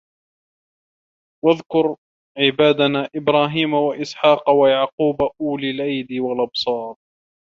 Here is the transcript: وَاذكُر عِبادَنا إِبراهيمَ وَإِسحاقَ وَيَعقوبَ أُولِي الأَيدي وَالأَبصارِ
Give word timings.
وَاذكُر 1.45 1.95
عِبادَنا 2.37 3.09
إِبراهيمَ 3.15 3.73
وَإِسحاقَ 3.73 4.49
وَيَعقوبَ 4.49 5.15
أُولِي 5.41 5.71
الأَيدي 5.71 6.19
وَالأَبصارِ 6.19 6.95